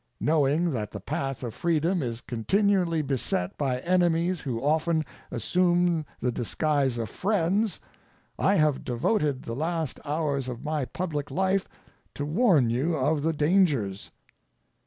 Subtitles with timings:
[0.19, 6.31] Knowing that the path of freedom is continually beset by enemies who often assume the
[6.31, 7.79] disguise of friends,
[8.39, 11.67] I have devoted the last hours of my public life
[12.15, 14.09] to warn you of the dangers.